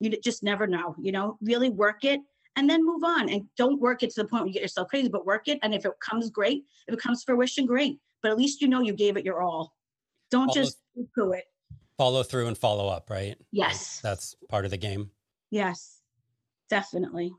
you 0.00 0.10
just 0.22 0.42
never 0.42 0.66
know 0.66 0.94
you 1.00 1.12
know 1.12 1.38
really 1.40 1.70
work 1.70 2.04
it 2.04 2.20
and 2.56 2.68
then 2.68 2.84
move 2.84 3.04
on. 3.04 3.28
And 3.28 3.46
don't 3.56 3.80
work 3.80 4.02
it 4.02 4.10
to 4.10 4.22
the 4.22 4.28
point 4.28 4.42
where 4.42 4.48
you 4.48 4.54
get 4.54 4.62
yourself 4.62 4.88
crazy 4.88 5.08
but 5.08 5.26
work 5.26 5.48
it. 5.48 5.58
And 5.62 5.74
if 5.74 5.84
it 5.84 5.92
comes 6.00 6.30
great. 6.30 6.64
If 6.88 6.94
it 6.94 7.00
comes 7.00 7.22
fruition 7.22 7.66
great. 7.66 7.98
But 8.22 8.30
at 8.32 8.38
least 8.38 8.60
you 8.60 8.68
know 8.68 8.80
you 8.80 8.92
gave 8.92 9.16
it 9.16 9.24
your 9.24 9.40
all. 9.40 9.72
Don't 10.30 10.48
follow, 10.48 10.54
just 10.54 10.78
do 11.16 11.32
it. 11.32 11.44
Follow 11.96 12.22
through 12.22 12.48
and 12.48 12.56
follow 12.56 12.88
up 12.88 13.08
right? 13.10 13.36
Yes. 13.52 14.00
that's 14.02 14.34
part 14.48 14.64
of 14.64 14.70
the 14.70 14.76
game. 14.76 15.10
Yes. 15.50 16.00
Definitely 16.68 17.32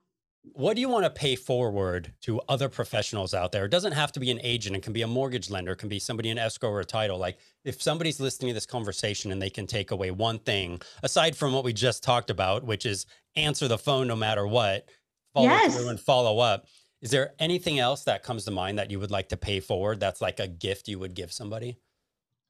what 0.44 0.76
do 0.76 0.82
you 0.82 0.90
want 0.90 1.06
to 1.06 1.10
pay 1.10 1.36
forward 1.36 2.14
to 2.22 2.42
other 2.50 2.68
professionals 2.68 3.34
out 3.34 3.52
there? 3.52 3.66
It 3.66 3.72
doesn't 3.72 3.92
have 3.94 4.12
to 4.14 4.20
be 4.20 4.32
an 4.32 4.40
agent. 4.42 4.76
It 4.76 4.82
can 4.82 4.94
be 4.94 5.04
a 5.04 5.08
mortgage 5.08 5.50
lender. 5.50 5.74
It 5.74 5.78
can 5.78 5.90
be 5.90 6.00
somebody 6.00 6.30
in 6.30 6.38
escrow 6.38 6.72
or 6.72 6.80
a 6.80 6.86
title. 6.86 7.18
Like 7.18 7.38
if 7.64 7.82
somebody's 7.82 8.20
listening 8.20 8.50
to 8.50 8.54
this 8.56 8.66
conversation 8.66 9.32
and 9.32 9.42
they 9.42 9.50
can 9.50 9.68
take 9.68 9.92
away 9.92 10.10
one 10.12 10.40
thing, 10.40 10.82
aside 11.04 11.36
from 11.36 11.54
what 11.54 11.64
we 11.64 11.74
just 11.74 12.04
talked 12.04 12.30
about, 12.30 12.64
which 12.64 12.86
is 12.86 13.06
answer 13.36 13.68
the 13.68 13.78
phone 13.78 14.08
no 14.08 14.16
matter 14.16 14.48
what, 14.48 14.90
follow 15.34 15.48
yes. 15.48 15.76
through 15.76 15.90
and 15.90 16.00
follow 16.00 16.40
up. 16.40 16.66
Is 17.02 17.12
there 17.12 17.34
anything 17.40 17.80
else 17.80 18.04
that 18.04 18.24
comes 18.24 18.46
to 18.46 18.52
mind 18.52 18.78
that 18.80 18.92
you 18.92 19.00
would 19.00 19.12
like 19.12 19.30
to 19.30 19.38
pay 19.38 19.60
forward 19.60 20.00
that's 20.00 20.22
like 20.22 20.40
a 20.40 20.48
gift 20.48 20.88
you 20.88 21.00
would 21.00 21.14
give 21.14 21.32
somebody? 21.32 21.78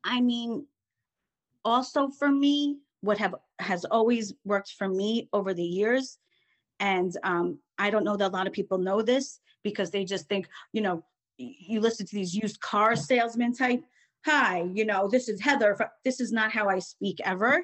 I 0.04 0.22
mean, 0.22 0.66
also 1.64 2.10
for 2.10 2.30
me, 2.30 2.78
what 3.02 3.18
have 3.18 3.36
has 3.60 3.86
always 3.86 4.34
worked 4.46 4.74
for 4.78 4.88
me 4.88 5.28
over 5.34 5.54
the 5.54 5.64
years 5.64 6.18
and 6.82 7.16
um, 7.24 7.60
I 7.78 7.92
don't 7.92 8.04
know 8.04 8.18
that 8.18 8.28
a 8.28 8.36
lot 8.36 8.48
of 8.48 8.54
people 8.54 8.80
know 8.80 9.02
this 9.02 9.40
because 9.64 9.92
they 9.92 10.04
just 10.04 10.28
think, 10.28 10.50
you 10.74 10.82
know, 10.82 11.06
you 11.38 11.80
listen 11.80 12.06
to 12.08 12.16
these 12.16 12.36
used 12.36 12.60
car 12.60 12.96
salesmen 12.96 13.54
type. 13.54 13.84
Hi, 14.26 14.64
you 14.74 14.86
know, 14.86 15.08
this 15.08 15.30
is 15.30 15.40
Heather. 15.40 15.78
This 16.04 16.20
is 16.20 16.32
not 16.32 16.52
how 16.52 16.68
I 16.68 16.80
speak 16.80 17.20
ever. 17.24 17.64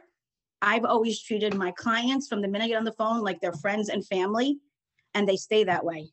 I've 0.61 0.85
always 0.85 1.21
treated 1.21 1.55
my 1.55 1.71
clients 1.71 2.27
from 2.27 2.41
the 2.41 2.47
minute 2.47 2.65
I 2.65 2.67
get 2.69 2.77
on 2.77 2.83
the 2.83 2.93
phone 2.93 3.21
like 3.21 3.41
they're 3.41 3.53
friends 3.53 3.89
and 3.89 4.05
family, 4.05 4.59
and 5.13 5.27
they 5.27 5.35
stay 5.35 5.63
that 5.65 5.83
way. 5.83 6.11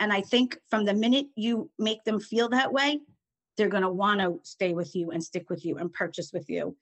And 0.00 0.12
I 0.12 0.20
think 0.20 0.58
from 0.68 0.84
the 0.84 0.94
minute 0.94 1.26
you 1.36 1.70
make 1.78 2.04
them 2.04 2.20
feel 2.20 2.48
that 2.50 2.72
way, 2.72 3.00
they're 3.56 3.68
going 3.68 3.82
to 3.82 3.90
want 3.90 4.20
to 4.20 4.38
stay 4.42 4.74
with 4.74 4.94
you 4.94 5.10
and 5.10 5.22
stick 5.22 5.50
with 5.50 5.64
you 5.64 5.78
and 5.78 5.92
purchase 5.92 6.32
with 6.32 6.48
you 6.48 6.76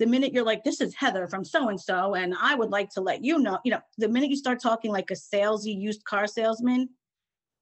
the 0.00 0.06
minute 0.06 0.32
you're 0.32 0.44
like, 0.44 0.64
this 0.64 0.80
is 0.80 0.94
Heather 0.94 1.28
from 1.28 1.44
so 1.44 1.68
and 1.68 1.78
so, 1.78 2.14
and 2.14 2.34
I 2.40 2.54
would 2.54 2.70
like 2.70 2.88
to 2.94 3.02
let 3.02 3.22
you 3.22 3.38
know, 3.38 3.58
you 3.66 3.70
know, 3.70 3.80
the 3.98 4.08
minute 4.08 4.30
you 4.30 4.36
start 4.36 4.58
talking 4.60 4.90
like 4.90 5.10
a 5.10 5.14
salesy 5.14 5.78
used 5.78 6.04
car 6.04 6.26
salesman, 6.26 6.88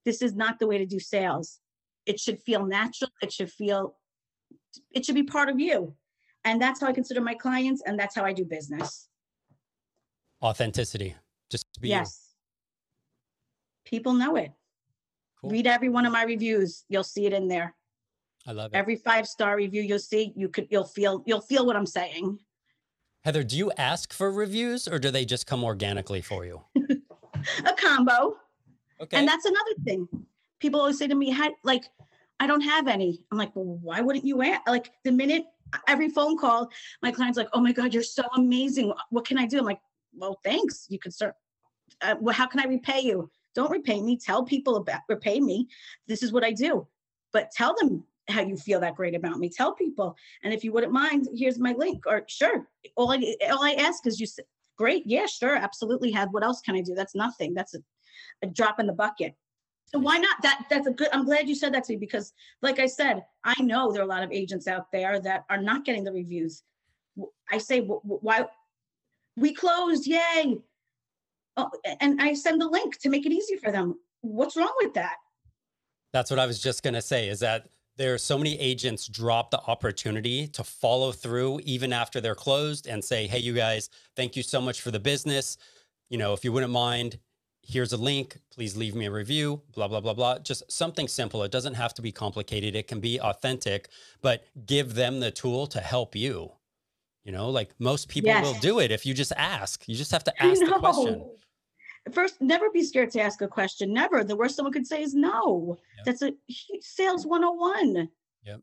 this 0.05 0.23
is 0.23 0.37
not 0.37 0.61
the 0.61 0.69
way 0.69 0.79
to 0.79 0.87
do 0.87 1.01
sales. 1.01 1.59
It 2.07 2.21
should 2.21 2.41
feel 2.41 2.65
natural. 2.65 3.11
It 3.21 3.33
should 3.33 3.51
feel, 3.51 3.97
it 4.93 5.05
should 5.05 5.17
be 5.17 5.25
part 5.25 5.49
of 5.49 5.59
you. 5.59 5.95
And 6.45 6.63
that's 6.63 6.81
how 6.81 6.87
I 6.87 6.93
consider 6.93 7.21
my 7.21 7.35
clients, 7.35 7.83
and 7.85 7.99
that's 7.99 8.15
how 8.15 8.25
I 8.25 8.33
do 8.33 8.45
business. 8.45 9.09
Authenticity. 10.41 11.17
Just 11.51 11.67
be 11.81 11.89
yes. 11.89 12.35
You. 13.85 13.91
People 13.91 14.13
know 14.13 14.37
it. 14.37 14.53
Cool. 15.41 15.51
Read 15.51 15.67
every 15.67 15.89
one 15.89 16.07
of 16.07 16.13
my 16.13 16.23
reviews. 16.23 16.85
You'll 16.89 17.03
see 17.03 17.27
it 17.27 17.33
in 17.33 17.49
there. 17.49 17.75
I 18.49 18.53
love 18.53 18.73
it. 18.73 18.77
Every 18.77 18.97
five 18.97 19.27
star 19.29 19.57
review 19.57 19.83
you'll 19.83 19.99
see, 19.99 20.33
you 20.35 20.49
could 20.49 20.69
you'll 20.71 20.85
feel 20.85 21.23
you'll 21.27 21.43
feel 21.43 21.67
what 21.67 21.77
I'm 21.77 21.87
saying. 21.87 22.39
Heather, 23.23 23.45
do 23.45 23.59
you 23.59 23.71
ask 23.77 24.11
for 24.15 24.33
reviews 24.33 24.89
or 24.89 24.99
do 24.99 25.11
they 25.11 25.27
just 25.27 25.47
come 25.47 25.63
organically 25.65 26.23
for 26.23 26.47
you? 26.47 26.63
a 27.67 27.75
combo. 27.77 28.39
Okay. 29.03 29.19
And 29.19 29.29
that's 29.29 29.45
another 29.45 29.75
thing. 29.85 30.09
People 30.61 30.81
always 30.81 30.99
say 30.99 31.07
to 31.07 31.15
me, 31.15 31.37
like, 31.63 31.85
I 32.41 32.47
don't 32.47 32.63
have 32.63 32.89
any. 32.89 33.23
I'm 33.31 33.37
like, 33.37 33.55
well, 33.55 33.79
why 33.83 34.01
wouldn't 34.01 34.25
you 34.25 34.41
ask? 34.43 34.67
Like 34.67 34.93
the 35.05 35.13
minute 35.13 35.45
every 35.87 36.09
phone 36.09 36.39
call, 36.39 36.71
my 37.03 37.13
client's 37.13 37.37
like, 37.37 37.49
oh 37.53 37.61
my 37.61 37.73
God, 37.73 37.93
you're 37.93 38.03
so 38.03 38.23
amazing. 38.35 38.95
What 39.11 39.27
can 39.27 39.37
I 39.37 39.45
do? 39.45 39.59
I'm 39.59 39.67
like, 39.67 39.81
well, 40.15 40.41
thanks. 40.43 40.87
You 40.89 40.99
could 40.99 41.13
start. 41.13 41.35
Uh, 42.01 42.15
well, 42.19 42.35
how 42.35 42.47
can 42.47 42.61
I 42.61 42.65
repay 42.65 43.01
you? 43.01 43.31
Don't 43.55 43.71
repay 43.71 44.01
me. 44.01 44.17
Tell 44.17 44.43
people 44.43 44.77
about 44.77 45.01
repay 45.07 45.39
me. 45.39 45.69
This 46.07 46.23
is 46.23 46.33
what 46.33 46.45
I 46.45 46.53
do. 46.53 46.87
But 47.31 47.51
tell 47.51 47.75
them 47.79 48.05
how 48.29 48.43
you 48.43 48.57
feel 48.57 48.81
that 48.81 48.95
great 48.95 49.15
about 49.15 49.39
me. 49.39 49.49
Tell 49.49 49.75
people. 49.75 50.17
And 50.43 50.53
if 50.53 50.63
you 50.65 50.73
wouldn't 50.73 50.93
mind, 50.93 51.29
here's 51.35 51.59
my 51.59 51.73
link. 51.73 52.05
Or 52.07 52.25
sure. 52.29 52.69
All 52.97 53.13
I 53.13 53.37
all 53.51 53.65
I 53.65 53.73
ask 53.73 54.07
is 54.07 54.21
you 54.21 54.27
say, 54.27 54.43
great, 54.77 55.03
yeah, 55.07 55.27
sure, 55.27 55.57
absolutely. 55.57 56.11
Have 56.13 56.29
what 56.33 56.45
else 56.45 56.61
can 56.61 56.77
I 56.77 56.81
do? 56.81 56.95
That's 56.95 57.15
nothing. 57.15 57.55
That's 57.55 57.75
a, 57.75 57.79
a 58.43 58.47
drop 58.47 58.81
in 58.81 58.87
the 58.87 58.93
bucket. 58.93 59.35
So 59.87 59.99
why 59.99 60.19
not? 60.19 60.37
That 60.43 60.67
that's 60.69 60.87
a 60.87 60.93
good. 60.93 61.09
I'm 61.13 61.25
glad 61.25 61.49
you 61.49 61.55
said 61.55 61.73
that 61.75 61.85
to 61.85 61.95
me 61.95 61.99
because, 61.99 62.33
like 62.61 62.79
I 62.79 62.87
said, 62.87 63.25
I 63.45 63.61
know 63.63 63.91
there 63.91 64.03
are 64.03 64.05
a 64.05 64.09
lot 64.09 64.23
of 64.23 64.31
agents 64.31 64.69
out 64.69 64.93
there 64.93 65.19
that 65.21 65.45
are 65.49 65.61
not 65.61 65.85
getting 65.85 66.05
the 66.05 66.13
reviews. 66.13 66.63
I 67.51 67.59
say, 67.59 67.81
why? 67.81 68.47
We 69.37 69.55
closed, 69.55 70.07
yay! 70.07 70.59
Oh, 71.57 71.71
and 72.01 72.21
I 72.21 72.35
send 72.35 72.61
the 72.61 72.69
link 72.69 72.99
to 73.01 73.09
make 73.09 73.25
it 73.25 73.33
easy 73.33 73.57
for 73.57 73.73
them. 73.73 73.99
What's 74.21 74.57
wrong 74.57 74.75
with 74.83 74.95
that? 74.95 75.17
That's 76.13 76.31
what 76.31 76.39
I 76.39 76.47
was 76.47 76.61
just 76.61 76.83
gonna 76.83 77.01
say. 77.01 77.29
Is 77.29 77.41
that 77.41 77.69
there 77.99 78.15
are 78.15 78.19
so 78.19 78.39
many 78.39 78.59
agents 78.59 79.09
drop 79.09 79.51
the 79.51 79.61
opportunity 79.67 80.47
to 80.47 80.63
follow 80.63 81.11
through 81.11 81.61
even 81.65 81.93
after 81.93 82.21
they're 82.21 82.37
closed 82.37 82.87
and 82.87 83.05
say, 83.05 83.27
hey, 83.27 83.41
you 83.41 83.53
guys, 83.53 83.91
thank 84.17 84.37
you 84.37 84.43
so 84.43 84.61
much 84.61 84.81
for 84.81 84.93
the 84.93 85.01
business. 85.01 85.59
You 86.09 86.17
know, 86.17 86.33
if 86.33 86.45
you 86.45 86.53
wouldn't 86.53 86.73
mind, 86.73 87.19
here's 87.61 87.93
a 87.93 87.97
link. 87.97 88.39
Please 88.55 88.77
leave 88.77 88.95
me 88.95 89.07
a 89.07 89.11
review, 89.11 89.61
blah, 89.75 89.89
blah, 89.89 90.01
blah, 90.01 90.15
blah. 90.15 90.39
Just 90.39 90.63
something 90.71 91.09
simple. 91.09 91.43
It 91.43 91.51
doesn't 91.51 91.75
have 91.75 91.93
to 91.95 92.03
be 92.03 92.13
complicated. 92.13 92.77
It 92.77 92.87
can 92.87 93.01
be 93.01 93.21
authentic, 93.21 93.89
but 94.23 94.45
give 94.65 94.95
them 94.95 95.19
the 95.19 95.33
tool 95.33 95.67
to 95.67 95.81
help 95.81 96.15
you. 96.15 96.53
You 97.25 97.33
know, 97.33 97.51
like 97.51 97.73
most 97.81 98.09
people 98.09 98.29
yes. 98.29 98.45
will 98.45 98.59
do 98.61 98.79
it 98.79 98.93
if 98.93 99.05
you 99.05 99.13
just 99.13 99.33
ask. 99.37 99.87
You 99.89 99.97
just 99.97 100.13
have 100.13 100.25
to 100.25 100.43
ask 100.43 100.61
the 100.61 100.73
question 100.79 101.29
first 102.15 102.41
never 102.41 102.71
be 102.71 102.83
scared 102.83 103.11
to 103.13 103.21
ask 103.21 103.43
a 103.43 103.49
question. 103.49 103.93
Never. 103.93 104.25
The 104.25 104.37
worst 104.37 104.57
someone 104.57 104.73
could 104.73 104.87
say 104.87 105.03
is 105.03 105.15
no. 105.15 105.79
Yep. 105.97 106.05
that's 106.05 106.23
a 106.23 106.33
sales 106.81 107.27
101 107.27 108.09
yep. 108.45 108.61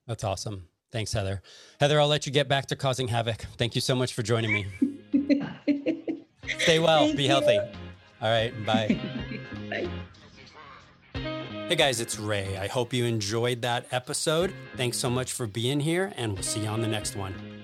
That's 0.05 0.23
awesome. 0.23 0.67
Thanks, 0.91 1.11
Heather. 1.11 1.41
Heather, 1.79 1.99
I'll 1.99 2.07
let 2.07 2.27
you 2.27 2.31
get 2.31 2.47
back 2.47 2.67
to 2.67 2.75
causing 2.75 3.07
havoc. 3.07 3.47
Thank 3.57 3.73
you 3.73 3.81
so 3.81 3.95
much 3.95 4.13
for 4.13 4.21
joining 4.21 4.53
me. 4.53 4.67
Stay 6.59 6.79
well. 6.79 7.05
Thank 7.05 7.17
be 7.17 7.23
you. 7.23 7.29
healthy. 7.29 7.57
All 7.57 8.29
right. 8.29 8.53
Bye. 8.65 8.99
bye. 9.69 9.89
Hey 11.67 11.75
guys, 11.75 11.99
it's 11.99 12.19
Ray. 12.19 12.57
I 12.57 12.67
hope 12.67 12.93
you 12.93 13.05
enjoyed 13.05 13.63
that 13.63 13.87
episode. 13.91 14.53
Thanks 14.77 14.97
so 14.97 15.09
much 15.09 15.33
for 15.33 15.47
being 15.47 15.79
here, 15.79 16.13
and 16.15 16.33
we'll 16.33 16.43
see 16.43 16.61
you 16.61 16.67
on 16.67 16.81
the 16.81 16.87
next 16.87 17.15
one. 17.15 17.54